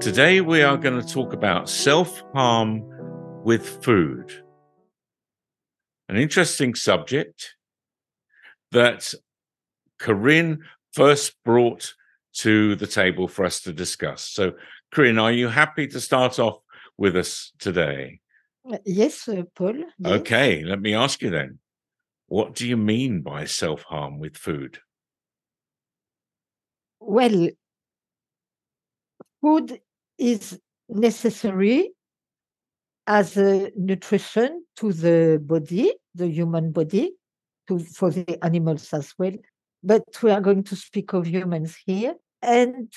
[0.00, 2.82] Today we are going to talk about self harm
[3.44, 4.32] with food.
[6.08, 7.54] An interesting subject
[8.72, 9.12] that
[9.98, 10.60] Corinne
[10.94, 11.92] first brought
[12.38, 14.26] to the table for us to discuss.
[14.26, 14.52] So,
[14.90, 16.60] Corinne, are you happy to start off
[16.96, 18.20] with us today?
[18.86, 19.84] Yes, uh, Paul.
[19.98, 20.20] Yes.
[20.20, 21.58] Okay, let me ask you then
[22.26, 24.78] what do you mean by self harm with food?
[27.00, 27.50] Well,
[29.42, 29.78] food
[30.20, 31.92] is necessary
[33.06, 37.12] as a nutrition to the body, the human body,
[37.66, 39.32] to, for the animals as well.
[39.82, 42.14] But we are going to speak of humans here.
[42.42, 42.92] And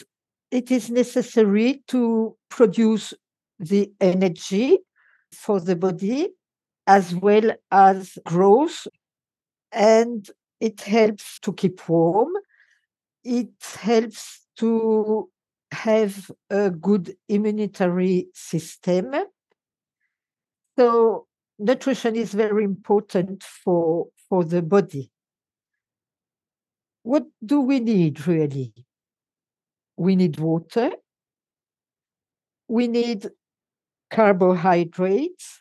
[0.52, 3.14] it is necessary to produce
[3.60, 4.80] the energy
[5.32, 6.30] for the body
[6.86, 8.88] as well as growth.
[9.72, 12.34] And it helps to keep warm.
[13.24, 15.30] It helps to
[15.74, 19.12] have a good immunitary system.
[20.78, 21.28] So
[21.60, 25.12] nutrition is very important for, for the body.
[27.04, 28.74] What do we need really?
[29.98, 30.92] We need water.
[32.68, 33.30] We need
[34.10, 35.60] carbohydrates,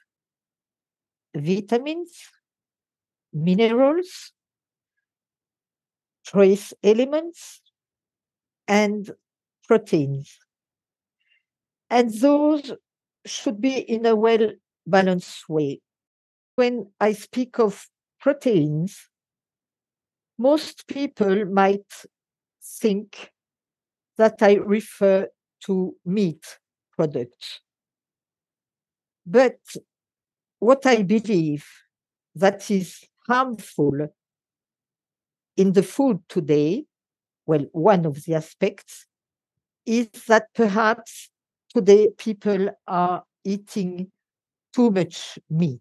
[1.34, 2.12] vitamins,
[3.32, 4.32] minerals,
[6.24, 7.60] trace elements,
[8.68, 9.10] and
[9.66, 10.38] proteins.
[11.90, 12.72] And those
[13.26, 14.50] should be in a well
[14.86, 15.80] balanced way.
[16.56, 17.86] When I speak of
[18.20, 19.08] proteins,
[20.38, 21.86] most people might
[22.80, 23.30] think
[24.16, 25.28] that I refer
[25.66, 26.58] to meat
[26.96, 27.60] products.
[29.24, 29.58] But
[30.58, 31.66] what I believe
[32.34, 34.08] that is harmful
[35.56, 36.84] in the food today,
[37.46, 39.06] well, one of the aspects
[39.86, 41.30] is that perhaps
[41.74, 44.10] today people are eating
[44.74, 45.80] too much meat.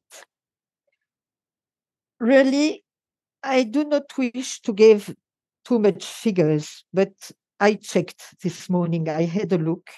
[2.20, 2.84] Really,
[3.44, 5.16] I do not wish to give
[5.66, 9.90] too much figures, but I checked this morning, I had a look.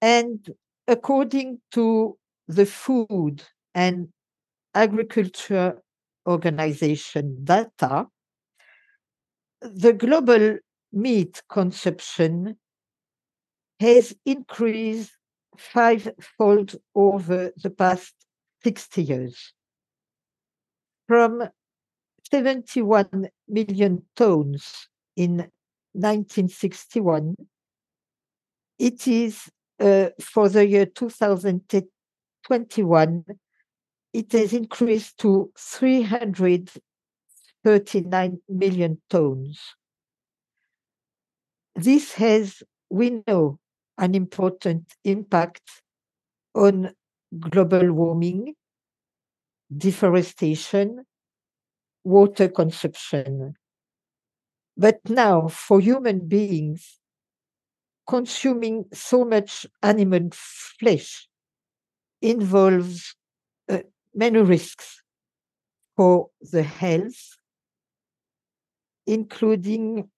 [0.00, 0.46] And
[0.86, 3.42] according to the Food
[3.74, 4.08] and
[4.74, 5.82] Agriculture
[6.26, 8.06] Organization data,
[9.60, 10.58] the global
[10.92, 12.56] meat consumption
[13.80, 15.12] has increased
[15.56, 18.14] fivefold over the past
[18.64, 19.52] 60 years.
[21.06, 21.48] From
[22.30, 25.50] 71 million tons in
[25.92, 27.36] 1961
[28.78, 29.50] it is
[29.80, 33.24] uh, for the year 2021
[34.12, 39.60] it has increased to 339 million tons.
[41.74, 43.58] This has we know
[43.98, 45.62] an important impact
[46.54, 46.94] on
[47.38, 48.54] global warming,
[49.76, 51.04] deforestation,
[52.04, 53.54] water consumption.
[54.76, 57.00] But now, for human beings,
[58.06, 61.28] consuming so much animal flesh
[62.22, 63.16] involves
[63.68, 63.78] uh,
[64.14, 65.02] many risks
[65.96, 67.36] for the health,
[69.06, 70.10] including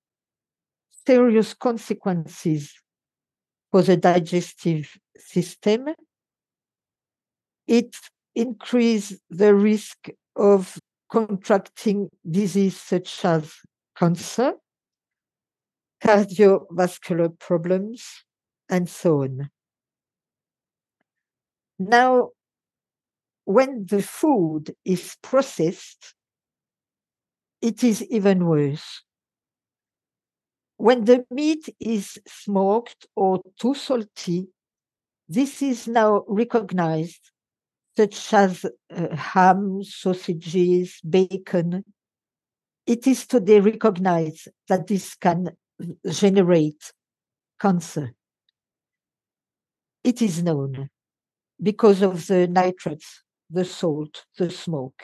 [1.07, 2.75] serious consequences
[3.71, 5.89] for the digestive system.
[7.67, 7.95] It
[8.35, 10.79] increases the risk of
[11.11, 13.53] contracting disease such as
[13.97, 14.55] cancer,
[16.03, 18.05] cardiovascular problems,
[18.69, 19.51] and so on.
[21.79, 22.31] Now,
[23.45, 26.15] when the food is processed,
[27.61, 29.03] it is even worse
[30.79, 34.47] when the meat is smoked or too salty,
[35.29, 37.33] this is now recognized,
[37.97, 41.85] such as uh, ham, sausages, bacon.
[42.87, 45.51] It is today recognized that this can
[46.09, 46.93] generate
[47.61, 48.15] cancer.
[50.05, 50.91] It is known
[51.61, 55.03] because of the nitrates, the salt, the smoke.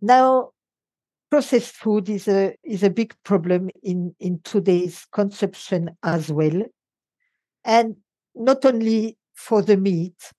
[0.00, 0.50] Now,
[1.30, 6.62] processed food is a is a big problem in in today's consumption as well
[7.64, 7.96] and
[8.34, 10.32] not only for the meat,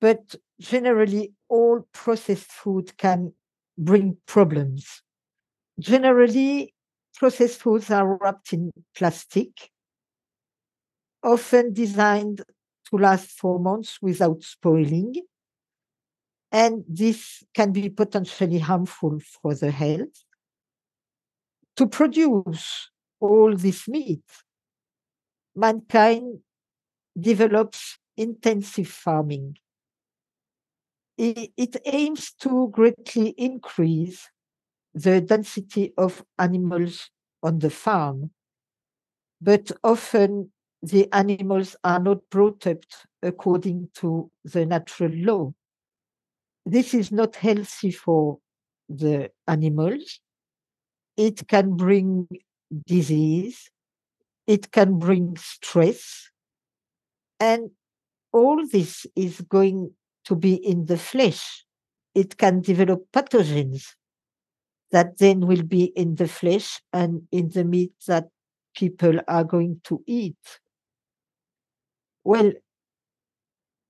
[0.00, 3.32] but generally all processed food can
[3.78, 5.02] bring problems.
[5.80, 6.74] Generally,
[7.14, 9.70] processed foods are wrapped in plastic,
[11.22, 12.42] often designed
[12.90, 15.14] to last for months without spoiling.
[16.52, 20.24] And this can be potentially harmful for the health.
[21.76, 22.90] To produce
[23.20, 24.22] all this meat,
[25.56, 26.40] mankind
[27.18, 29.56] develops intensive farming.
[31.16, 34.28] It, it aims to greatly increase
[34.94, 37.10] the density of animals
[37.42, 38.30] on the farm,
[39.40, 40.52] but often
[40.82, 42.82] the animals are not brought up
[43.22, 45.54] according to the natural law.
[46.64, 48.38] This is not healthy for
[48.88, 50.20] the animals.
[51.16, 52.28] It can bring
[52.86, 53.70] disease,
[54.46, 56.30] it can bring stress,
[57.38, 57.70] and
[58.32, 59.92] all this is going
[60.24, 61.64] to be in the flesh.
[62.14, 63.94] It can develop pathogens
[64.90, 68.28] that then will be in the flesh and in the meat that
[68.76, 70.36] people are going to eat.
[72.24, 72.52] Well,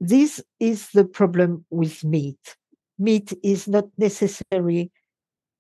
[0.01, 2.57] this is the problem with meat.
[3.02, 4.93] Meat is not necessary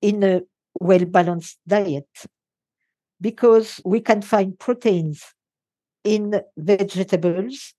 [0.00, 0.42] in a
[0.80, 2.08] well balanced diet
[3.20, 5.24] because we can find proteins
[6.04, 7.74] in vegetables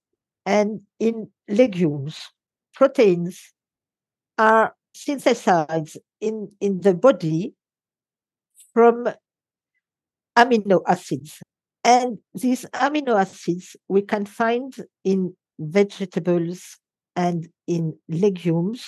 [0.46, 2.18] and in legumes.
[2.74, 3.54] Proteins
[4.38, 7.54] are synthesized in, in the body
[8.74, 9.08] from
[10.38, 11.42] amino acids.
[11.84, 14.74] And these amino acids we can find
[15.04, 16.78] in vegetables
[17.16, 18.86] and in legumes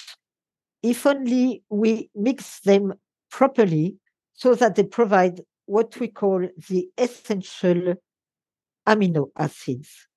[0.86, 2.94] if only we mix them
[3.32, 3.98] properly
[4.34, 7.96] so that they provide what we call the essential
[8.88, 10.08] amino acids.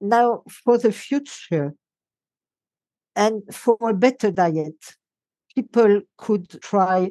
[0.00, 1.74] Now, for the future
[3.16, 4.96] and for a better diet,
[5.52, 7.10] people could try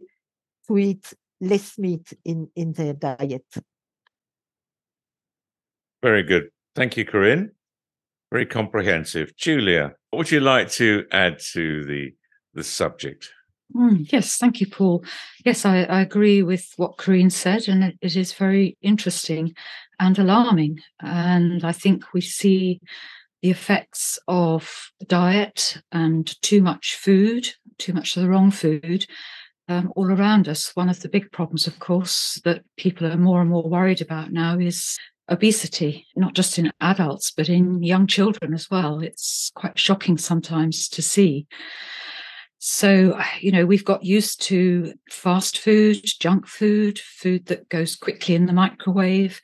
[0.67, 3.45] to eat less meat in, in their diet.
[6.01, 6.49] Very good.
[6.73, 7.51] Thank you, Corinne.
[8.33, 9.37] Very comprehensive.
[9.37, 12.15] Julia, what would you like to add to the
[12.55, 13.31] the subject?
[13.75, 15.05] Mm, yes, thank you, Paul.
[15.45, 19.53] Yes, I, I, agree with what Corinne said, and it, it is very interesting
[19.99, 20.79] and alarming.
[20.99, 22.81] And I think we see
[23.43, 29.05] the effects of diet and too much food, too much of the wrong food,
[29.67, 30.75] um, all around us.
[30.75, 34.31] One of the big problems, of course, that people are more and more worried about
[34.31, 34.97] now is
[35.29, 38.99] obesity, not just in adults, but in young children as well.
[38.99, 41.47] It's quite shocking sometimes to see.
[42.59, 48.35] So, you know, we've got used to fast food, junk food, food that goes quickly
[48.35, 49.41] in the microwave.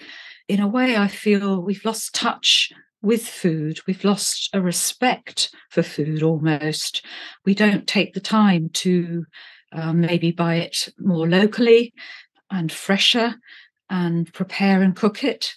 [0.48, 2.72] In a way, I feel we've lost touch
[3.02, 3.80] with food.
[3.88, 7.06] We've lost a respect for food almost.
[7.46, 9.26] We don't take the time to
[9.74, 11.94] um, maybe buy it more locally
[12.50, 13.36] and fresher
[13.90, 15.56] and prepare and cook it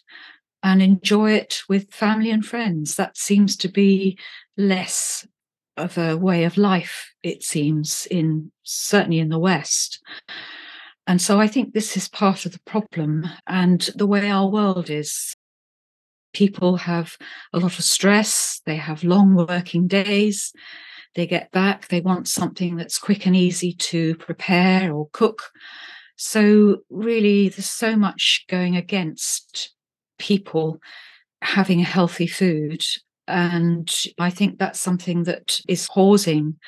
[0.63, 2.95] and enjoy it with family and friends.
[2.97, 4.19] That seems to be
[4.57, 5.27] less
[5.77, 10.01] of a way of life, it seems, in certainly in the West.
[11.07, 14.91] And so I think this is part of the problem and the way our world
[14.91, 15.35] is.
[16.33, 17.17] People have
[17.53, 20.53] a lot of stress, they have long working days,
[21.15, 25.51] they get back, they want something that's quick and easy to prepare or cook.
[26.25, 29.75] So, really, there's so much going against
[30.21, 30.79] people
[31.43, 32.85] having a healthy food.
[33.27, 36.59] And I think that's something that is causing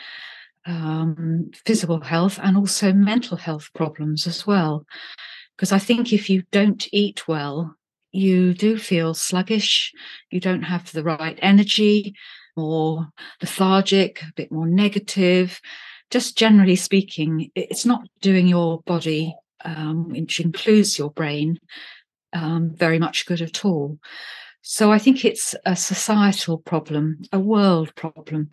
[0.67, 4.87] um, physical health and also mental health problems as well.
[5.57, 7.77] Because I think if you don't eat well,
[8.11, 9.93] you do feel sluggish,
[10.33, 12.17] you don't have the right energy,
[12.57, 13.07] more
[13.41, 15.61] lethargic, a bit more negative.
[16.11, 19.35] Just generally speaking, it's not doing your body,
[19.65, 21.59] um, which includes your brain,
[22.33, 23.99] um, very much good at all.
[24.63, 28.51] So I think it's a societal problem, a world problem.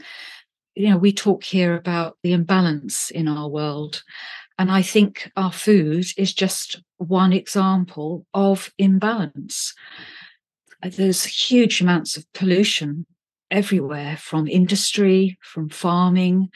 [0.76, 4.04] You know, we talk here about the imbalance in our world.
[4.60, 9.74] And I think our food is just one example of imbalance.
[10.84, 13.06] There's huge amounts of pollution
[13.50, 16.50] everywhere from industry, from farming,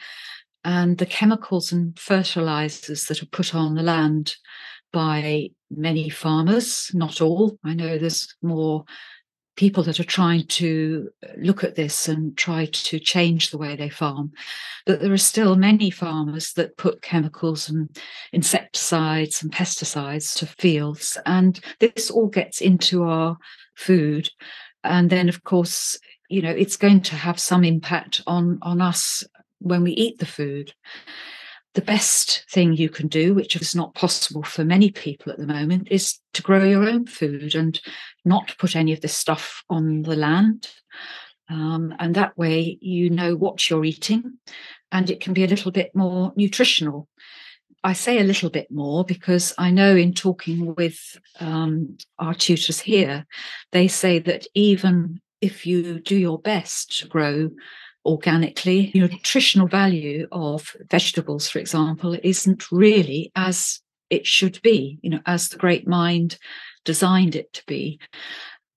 [0.66, 4.34] and the chemicals and fertilizers that are put on the land
[4.92, 7.56] by many farmers, not all.
[7.64, 8.84] I know there's more
[9.54, 11.08] people that are trying to
[11.38, 14.32] look at this and try to change the way they farm.
[14.86, 17.96] But there are still many farmers that put chemicals and
[18.32, 21.16] insecticides and pesticides to fields.
[21.26, 23.36] And this all gets into our
[23.76, 24.28] food
[24.82, 29.22] and then of course you know it's going to have some impact on on us
[29.60, 30.72] when we eat the food
[31.76, 35.46] the best thing you can do which is not possible for many people at the
[35.46, 37.78] moment is to grow your own food and
[38.24, 40.68] not put any of this stuff on the land.
[41.50, 44.38] Um, and that way you know what you're eating
[44.90, 47.08] and it can be a little bit more nutritional.
[47.84, 50.98] I say a little bit more because I know in talking with
[51.40, 53.26] um, our tutors here,
[53.72, 57.50] they say that even if you do your best to grow
[58.06, 65.10] organically, the nutritional value of vegetables, for example, isn't really as it should be, you
[65.10, 66.38] know, as the great mind
[66.84, 67.98] designed it to be.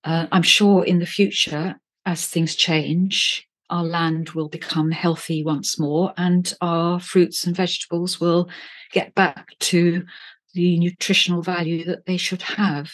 [0.04, 5.80] Uh, I'm sure in the future, as things change, our land will become healthy once
[5.80, 8.50] more and our fruits and vegetables will
[8.92, 10.04] get back to
[10.54, 12.92] the nutritional value that they should have.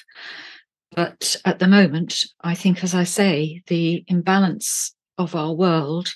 [0.91, 6.13] But at the moment, I think, as I say, the imbalance of our world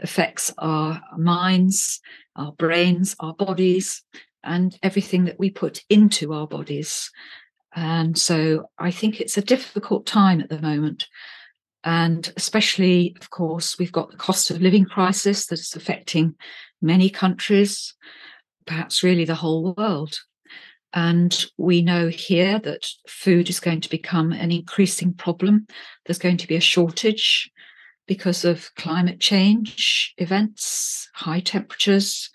[0.00, 2.00] affects our minds,
[2.36, 4.02] our brains, our bodies,
[4.44, 7.10] and everything that we put into our bodies.
[7.74, 11.06] And so I think it's a difficult time at the moment.
[11.84, 16.34] And especially, of course, we've got the cost of living crisis that's affecting
[16.80, 17.94] many countries,
[18.66, 20.18] perhaps really the whole world.
[20.92, 25.66] And we know here that food is going to become an increasing problem.
[26.06, 27.50] There's going to be a shortage
[28.06, 32.30] because of climate change events, high temperatures.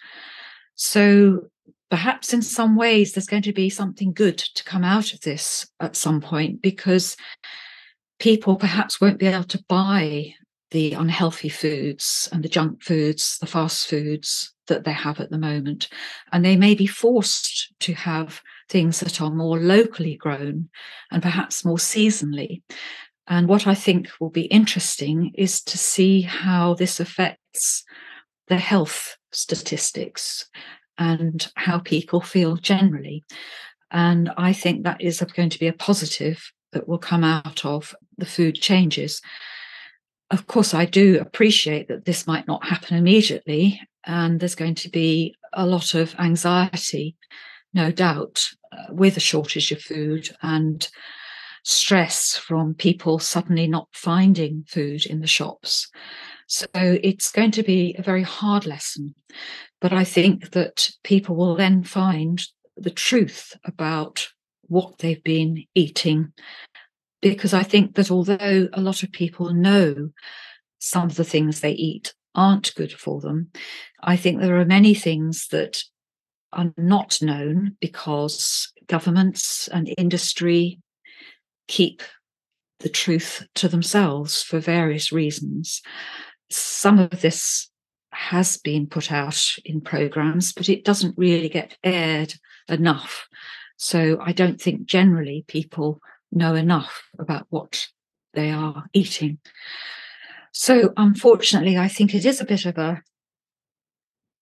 [0.76, 1.50] So
[1.90, 5.68] perhaps in some ways there's going to be something good to come out of this
[5.80, 7.16] at some point because
[8.20, 10.34] people perhaps won't be able to buy
[10.72, 15.38] the unhealthy foods and the junk foods, the fast foods that they have at the
[15.38, 15.90] moment.
[16.32, 20.70] And they may be forced to have things that are more locally grown
[21.12, 22.62] and perhaps more seasonally.
[23.28, 27.84] And what I think will be interesting is to see how this affects
[28.48, 30.50] the health statistics
[30.98, 33.24] and how people feel generally.
[33.92, 37.96] And I think that is going to be a positive that will come out of
[38.18, 39.22] the food changes.
[40.30, 44.90] Of course, I do appreciate that this might not happen immediately, and there's going to
[44.90, 47.18] be a lot of anxiety,
[47.74, 50.90] no doubt, uh, with a shortage of food and
[51.64, 55.90] stress from people suddenly not finding food in the shops.
[56.48, 59.16] So it's going to be a very hard lesson.
[59.80, 62.42] But I think that people will then find
[62.76, 64.28] the truth about
[64.64, 66.34] what they've been eating.
[67.22, 70.10] Because I think that although a lot of people know
[70.80, 73.52] some of the things they eat aren't good for them,
[74.02, 75.84] I think there are many things that
[76.52, 80.81] are not known because governments and industry
[81.68, 82.02] keep
[82.80, 85.82] the truth to themselves for various reasons.
[86.50, 87.70] Some of this
[88.12, 92.34] has been put out in programs, but it doesn't really get aired
[92.68, 93.28] enough.
[93.78, 96.02] So I don't think generally people
[96.32, 97.88] know enough about what
[98.34, 99.40] they are eating.
[100.52, 103.02] So unfortunately, I think it is a bit of a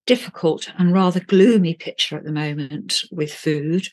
[0.06, 3.88] difficult and rather gloomy picture at the moment with food,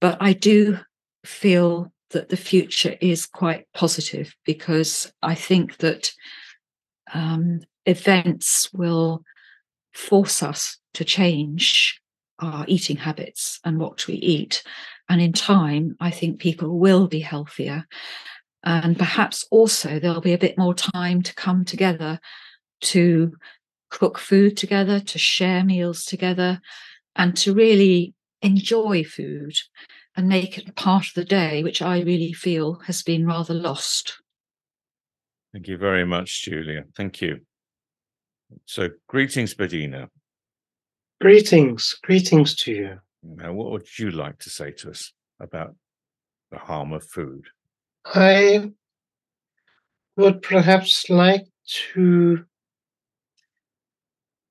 [0.00, 0.78] but I do
[1.24, 6.12] feel that the future is quite positive because I think that
[7.12, 9.24] um, events will
[9.92, 12.00] force us to change
[12.38, 14.62] our eating habits and what we eat.
[15.08, 17.86] And in time, I think people will be healthier.
[18.64, 22.20] And perhaps also there'll be a bit more time to come together
[22.82, 23.32] to
[23.90, 26.60] cook food together, to share meals together,
[27.14, 29.54] and to really enjoy food
[30.16, 34.20] and make it part of the day, which I really feel has been rather lost.
[35.52, 36.84] Thank you very much, Julia.
[36.96, 37.40] Thank you.
[38.66, 40.08] So, greetings, Bedina.
[41.20, 42.98] Greetings, greetings to you.
[43.22, 45.74] Now, what would you like to say to us about
[46.50, 47.46] the harm of food?
[48.04, 48.72] I
[50.16, 51.46] would perhaps like
[51.94, 52.44] to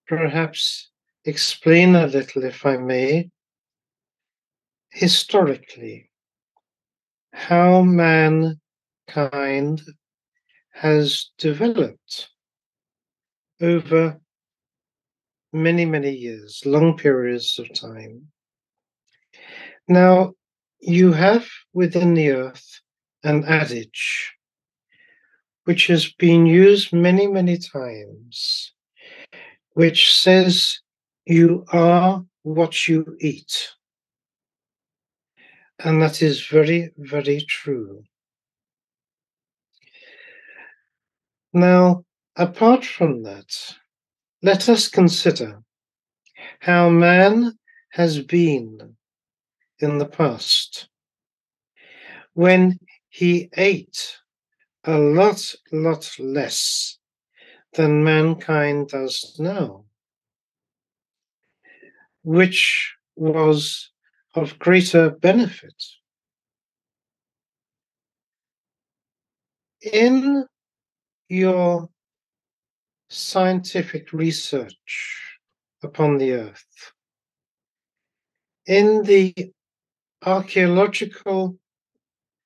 [0.08, 0.90] perhaps
[1.26, 3.30] explain a little, if I may,
[4.92, 6.10] historically,
[7.34, 8.60] how mankind
[10.74, 12.30] has developed
[13.62, 14.20] over
[15.54, 18.28] many, many years, long periods of time.
[19.88, 20.34] Now,
[20.80, 22.82] you have within the earth
[23.24, 24.34] an adage
[25.66, 28.74] which has been used many, many times,
[29.74, 30.80] which says,
[31.26, 33.70] You are what you eat.
[35.84, 38.04] And that is very, very true.
[41.54, 43.76] Now, apart from that,
[44.44, 45.64] let us consider
[46.60, 47.58] how man
[47.92, 48.96] has been
[49.80, 50.88] in the past
[52.34, 54.18] when he ate
[54.86, 56.98] a lot, lot less
[57.74, 59.86] than mankind does now,
[62.24, 63.91] which was
[64.34, 65.76] of greater benefit.
[69.82, 70.46] In
[71.28, 71.90] your
[73.10, 75.38] scientific research
[75.84, 76.92] upon the earth,
[78.66, 79.34] in the
[80.24, 81.58] archaeological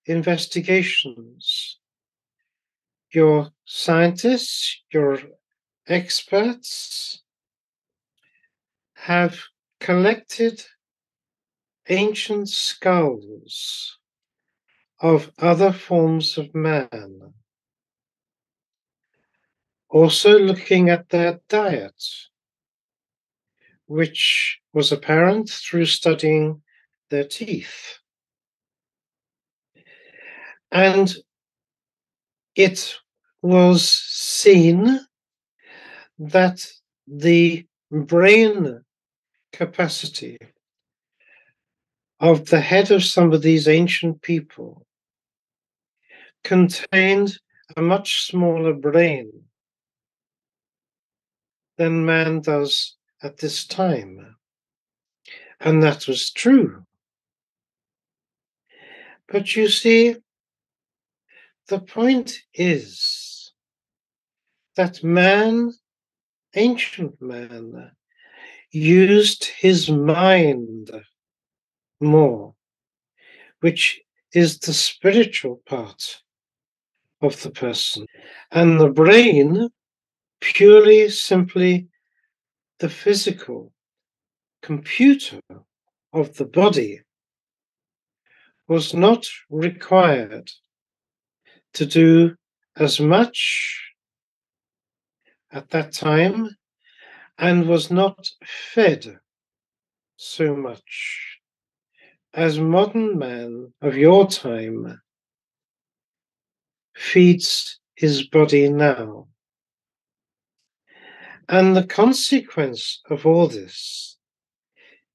[0.06, 1.80] investigations,
[3.12, 5.20] your scientists, your
[5.88, 7.22] experts
[8.96, 9.40] have
[9.80, 10.64] collected
[11.90, 13.98] ancient skulls
[15.00, 17.34] of other forms of man.
[19.90, 22.04] Also looking at their diet,
[23.86, 26.62] which was apparent through studying
[27.10, 28.00] their teeth.
[30.72, 31.14] And
[32.56, 32.96] it
[33.42, 35.00] was seen
[36.18, 36.66] that
[37.08, 38.84] the brain
[39.54, 40.38] capacity
[42.20, 44.86] of the head of some of these ancient people
[46.44, 47.38] contained
[47.76, 49.32] a much smaller brain
[51.78, 54.38] than man does at this time.
[55.60, 56.86] And that was true.
[59.28, 60.18] But you see,
[61.68, 63.52] the point is
[64.76, 65.74] that man,
[66.56, 67.92] ancient man,
[68.72, 70.92] used his mind
[72.00, 72.54] more,
[73.62, 74.02] which
[74.34, 76.22] is the spiritual part
[77.22, 78.06] of the person,
[78.52, 79.70] and the brain
[80.42, 81.88] purely simply
[82.80, 83.72] the physical
[84.62, 85.40] computer
[86.14, 87.02] of the body
[88.68, 90.52] was not required
[91.74, 92.36] to do
[92.78, 93.82] as much
[95.52, 96.50] at that time
[97.38, 99.20] and was not fed
[100.18, 101.35] so much
[102.36, 105.02] as modern man of your time
[106.94, 109.28] feeds his body now.
[111.48, 114.18] And the consequence of all this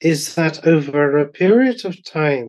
[0.01, 2.49] is that over a period of time,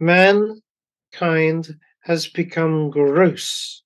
[0.00, 3.82] mankind has become gross,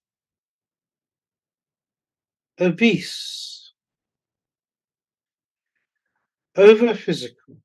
[2.60, 3.72] obese,
[6.56, 7.56] over physical.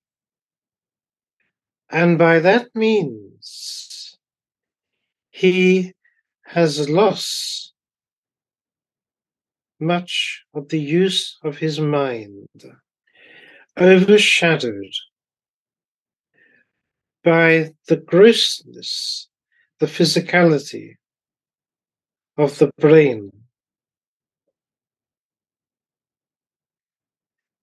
[1.93, 4.17] And by that means,
[5.29, 5.93] he
[6.45, 7.71] has lost
[9.79, 12.47] much of the use of his mind,
[13.79, 14.95] overshadowed
[17.23, 19.29] by the grossness,
[19.79, 20.95] the physicality
[22.39, 23.29] of the brain.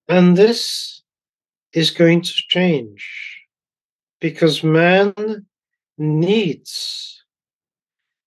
[0.09, 1.03] And this
[1.73, 3.40] is going to change
[4.21, 5.15] because man
[5.99, 7.25] needs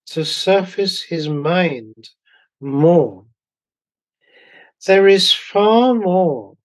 [0.06, 2.10] to surface his mind
[2.60, 3.24] more
[4.86, 6.56] there is far more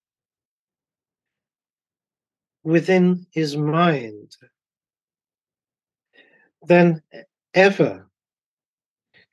[2.63, 4.35] within his mind
[6.65, 7.01] than
[7.53, 8.07] ever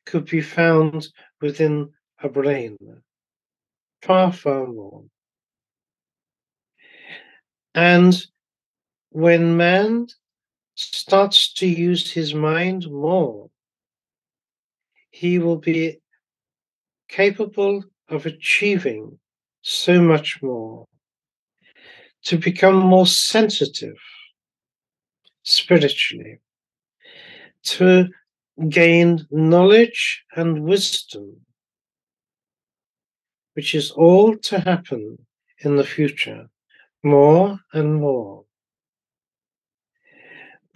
[0.05, 1.09] could be found
[1.41, 1.91] within
[2.23, 2.77] a brain.
[4.03, 5.05] Far, far more.
[7.75, 8.15] And
[9.17, 10.07] when man
[10.75, 13.49] starts to use his mind more,
[15.09, 15.99] he will be
[17.09, 19.19] capable of achieving
[19.63, 20.87] so much more,
[22.25, 23.97] to become more sensitive
[25.45, 26.39] spiritually,
[27.63, 28.07] to
[28.69, 31.41] gain knowledge and wisdom,
[33.55, 35.17] which is all to happen
[35.61, 36.51] in the future,
[37.03, 38.46] more and more.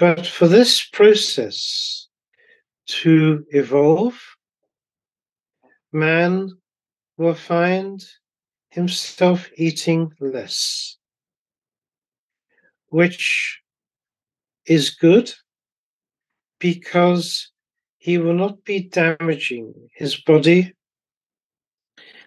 [0.01, 2.09] But for this process
[2.87, 4.19] to evolve,
[5.93, 6.49] man
[7.19, 8.03] will find
[8.71, 10.97] himself eating less,
[12.87, 13.61] which
[14.65, 15.35] is good
[16.59, 17.51] because
[17.99, 20.73] he will not be damaging his body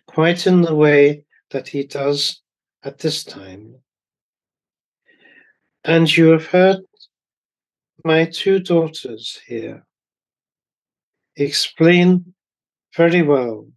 [0.05, 2.39] quite in the way that he does
[2.83, 3.77] at this time.
[5.83, 6.77] And you have heard
[8.03, 9.85] my two daughters here
[11.37, 12.33] explain
[12.95, 13.67] very well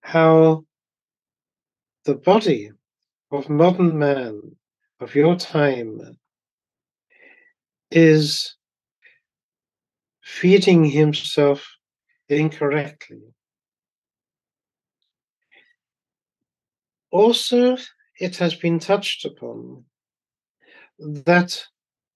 [0.00, 0.64] how
[2.04, 2.70] the body
[3.30, 4.40] of modern man
[5.00, 6.18] of your time
[7.90, 8.56] is
[10.22, 11.66] feeding himself
[12.28, 13.22] incorrectly.
[17.10, 17.76] Also,
[18.18, 19.84] it has been touched upon
[20.98, 21.62] that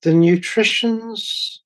[0.07, 1.63] the nutritions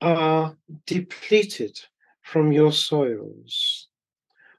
[0.00, 1.78] are depleted
[2.22, 3.88] from your soils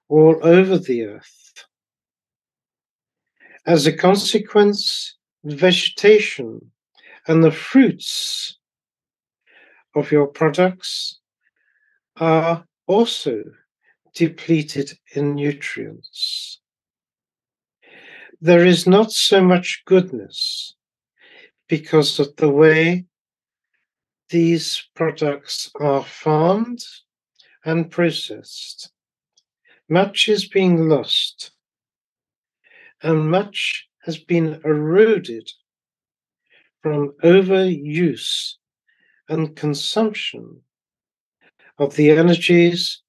[0.08, 1.66] all over the earth.
[3.66, 6.70] As a consequence, vegetation
[7.28, 8.60] and the fruits
[9.96, 11.22] of your products
[12.18, 13.42] are also
[14.14, 16.62] depleted in nutrients.
[18.42, 20.73] There is not so much goodness
[21.68, 23.06] because of the way
[24.30, 26.84] these products are farmed
[27.66, 28.92] and processed.
[29.90, 31.52] Much is being lost,
[33.02, 35.50] and much has been eroded
[36.82, 38.56] from overuse
[39.30, 40.62] and consumption
[41.78, 43.02] of the energies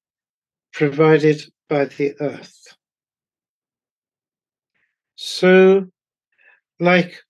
[0.73, 2.77] provided by the earth.
[5.17, 5.87] So,
[6.79, 7.24] like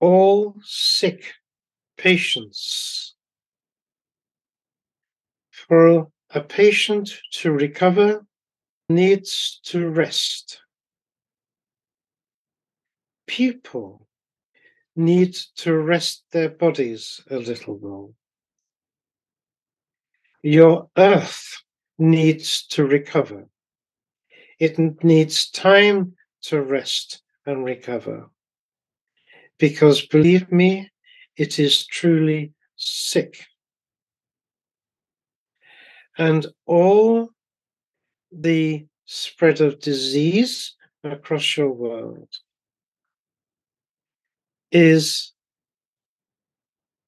[0.00, 1.32] all sick
[1.96, 3.14] patients,
[5.50, 8.26] for a patient to recover
[8.88, 10.60] needs to rest.
[13.26, 14.08] People
[14.96, 18.14] need to rest their bodies a little while.
[20.42, 21.62] Your earth
[21.98, 23.46] needs to recover.
[24.58, 28.30] It needs time to rest and recover.
[29.60, 30.90] Because believe me,
[31.36, 33.46] it is truly sick.
[36.16, 37.28] And all
[38.32, 42.28] the spread of disease across your world
[44.72, 45.32] is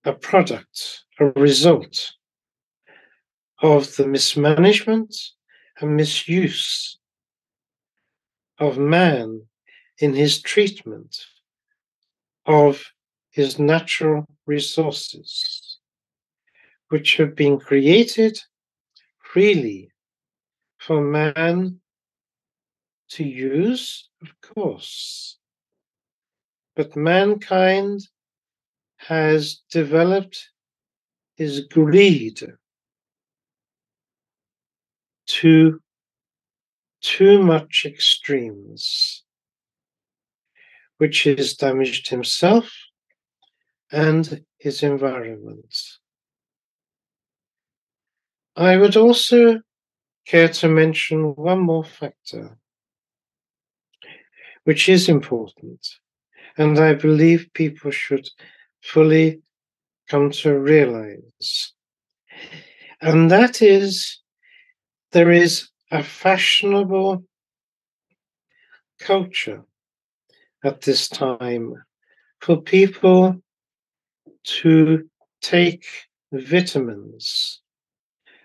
[0.04, 2.12] a product, a result
[3.62, 5.16] of the mismanagement
[5.80, 6.98] and misuse
[8.58, 9.46] of man
[9.98, 11.16] in his treatment
[12.46, 12.82] of
[13.30, 15.78] his natural resources,
[16.88, 18.38] which have been created
[19.18, 19.90] freely
[20.78, 21.80] for man
[23.08, 25.38] to use, of course.
[26.74, 28.08] But mankind
[28.96, 30.50] has developed
[31.36, 32.40] his greed
[35.26, 35.80] to
[37.00, 39.21] too much extremes,
[40.98, 42.72] which has damaged himself
[43.90, 45.74] and his environment.
[48.56, 49.60] I would also
[50.26, 52.58] care to mention one more factor,
[54.64, 55.86] which is important,
[56.56, 58.28] and I believe people should
[58.82, 59.42] fully
[60.08, 61.72] come to realize.
[63.00, 64.20] And that is
[65.12, 67.24] there is a fashionable
[69.00, 69.64] culture
[70.64, 71.74] at this time
[72.40, 73.36] for people
[74.44, 75.08] to
[75.40, 75.84] take
[76.32, 77.60] vitamins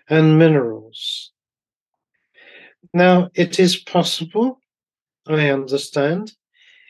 [0.08, 1.32] and minerals.
[2.94, 4.60] Now, it is possible,
[5.26, 6.32] I understand,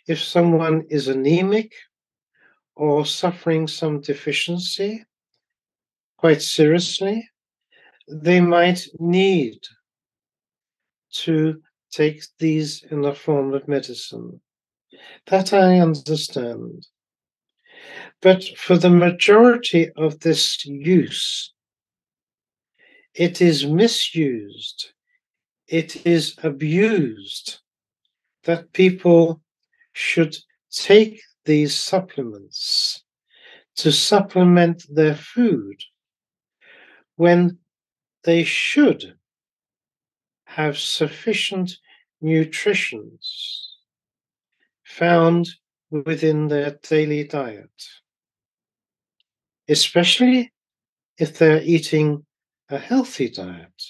[0.06, 1.72] if someone is anemic
[2.76, 5.04] or suffering some deficiency
[6.16, 7.28] quite seriously,
[8.08, 9.58] they might need
[11.10, 11.60] to
[11.90, 14.40] take these in the form of medicine.
[15.26, 16.86] That I understand.
[18.20, 21.52] But for the majority of this use,
[23.14, 24.92] it is misused,
[25.66, 27.58] it is abused
[28.44, 29.42] that people
[29.92, 30.36] should
[30.70, 33.04] take these supplements
[33.76, 35.76] to supplement their food
[37.16, 37.58] when
[38.24, 39.16] they should
[40.44, 41.78] have sufficient
[42.20, 43.18] nutrition
[44.98, 45.48] found
[45.90, 47.70] within their daily diet,
[49.68, 50.52] especially
[51.18, 52.26] if they're eating
[52.68, 53.82] a healthy diet.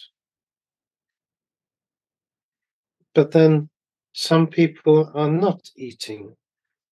[3.14, 3.70] But then
[4.12, 6.36] some people are not eating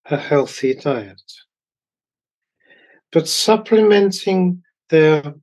[0.06, 1.22] a healthy diet.
[3.12, 5.34] But supplementing their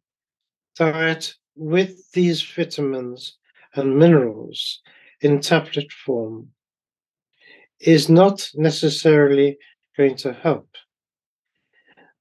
[0.76, 3.38] diet with these vitamins
[3.76, 4.82] and minerals
[5.22, 6.50] in tablet form
[7.88, 9.58] is not necessarily
[9.98, 10.70] going to help.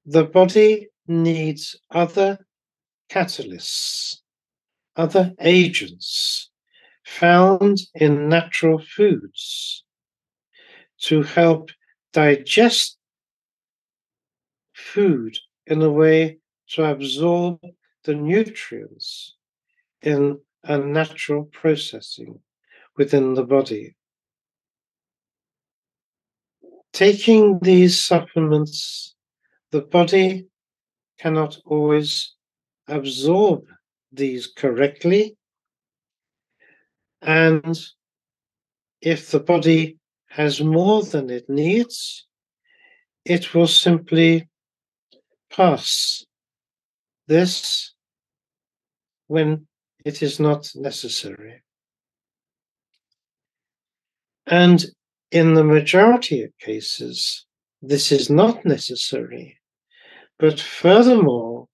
[0.07, 2.39] The body needs other
[3.11, 4.23] catalysts
[4.97, 6.51] other agents
[7.05, 9.85] found in natural foods
[10.99, 11.71] to help
[12.13, 12.99] digest
[14.73, 17.61] food in a way to absorb
[18.05, 19.35] the nutrients
[20.03, 22.39] in a natural processing
[22.97, 23.95] within the body.
[26.93, 29.15] Taking these supplements,
[29.71, 30.47] the body
[31.19, 32.35] cannot always
[32.87, 33.65] absorb
[34.13, 35.37] these correctly.
[37.23, 37.79] And
[39.01, 42.27] if the body has more than it needs,
[43.25, 44.49] it will simply
[45.51, 46.25] pass
[47.27, 47.95] this
[49.29, 49.67] when
[50.05, 51.63] it is not necessary.
[54.47, 54.85] And
[55.33, 57.47] in the majority of cases,
[57.81, 59.59] this is not necessary.
[60.39, 61.69] But furthermore,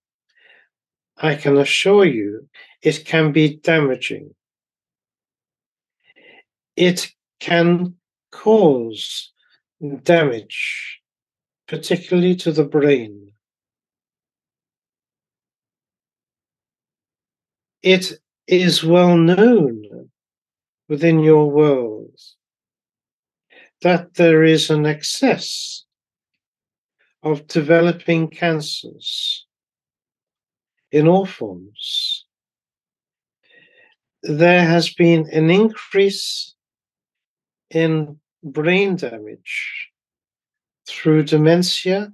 [1.16, 2.49] I can assure you
[2.83, 4.35] it can be damaging.
[6.77, 7.97] It can
[8.31, 9.33] cause
[10.05, 11.01] damage,
[11.66, 13.33] particularly to the brain.
[17.83, 20.11] It is well known
[20.88, 22.16] within your world
[23.83, 25.85] that there is an excess
[27.23, 29.47] of developing cancers
[30.91, 32.25] in all forms.
[34.23, 36.55] There has been an increase
[37.71, 39.91] in brain damage
[40.87, 42.12] through dementia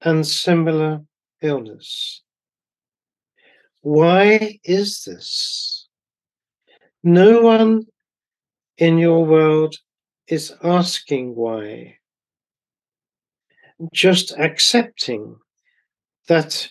[0.00, 1.02] and similar
[1.42, 2.22] illness.
[3.82, 5.88] Why is this?
[7.02, 7.86] No one
[8.78, 9.76] in your world
[10.28, 11.98] is asking why.
[13.92, 15.36] Just accepting
[16.28, 16.68] that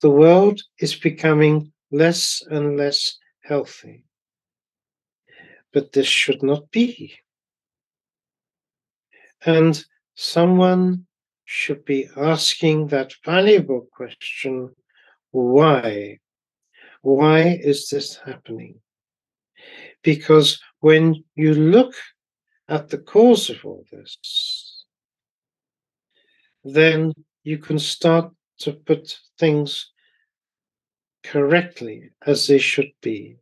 [0.00, 4.04] the world is becoming less and less healthy.
[5.72, 7.14] But this should not be.
[9.44, 9.82] And
[10.14, 11.06] someone
[11.44, 14.74] should be asking that valuable question
[15.30, 16.18] why?
[17.02, 18.80] Why is this happening?
[20.02, 21.94] Because when you look
[22.68, 24.84] at the cause of all this,
[26.62, 29.90] then you can start to put things
[31.24, 33.36] correctly as they should be.